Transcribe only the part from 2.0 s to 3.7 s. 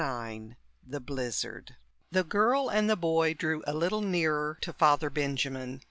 The girl and the boy drew